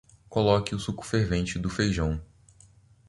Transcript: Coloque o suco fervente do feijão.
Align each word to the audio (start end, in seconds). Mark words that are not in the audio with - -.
Coloque 0.29 0.73
o 0.73 0.79
suco 0.79 1.05
fervente 1.05 1.59
do 1.59 1.69
feijão. 1.69 2.19